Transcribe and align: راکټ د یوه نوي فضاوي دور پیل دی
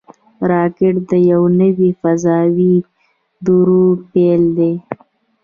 راکټ 0.51 0.95
د 1.09 1.11
یوه 1.31 1.49
نوي 1.61 1.89
فضاوي 2.01 2.75
دور 3.45 3.67
پیل 4.11 4.41
دی 4.57 4.73